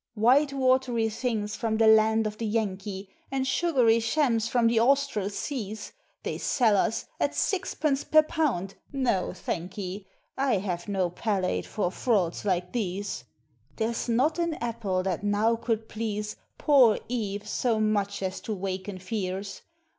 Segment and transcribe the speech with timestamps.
[0.15, 5.29] White watery things from the land of the Yankee, And sugary shams from the Austral
[5.29, 5.91] seas,
[6.23, 8.73] They sell us at sixpence per pound!
[8.91, 10.07] No, thankee!
[10.35, 13.25] I have no palate for frauds like these.
[13.75, 18.97] There's not an apple that now could please Poor EVE so much as to waken
[18.97, 19.61] fears.